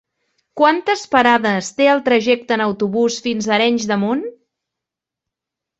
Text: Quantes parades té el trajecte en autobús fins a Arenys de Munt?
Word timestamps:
Quantes 0.61 1.03
parades 1.15 1.69
té 1.81 1.87
el 1.93 2.03
trajecte 2.09 2.59
en 2.59 2.65
autobús 2.67 3.21
fins 3.27 3.49
a 3.49 3.55
Arenys 3.61 3.87
de 3.95 4.01
Munt? 4.07 4.29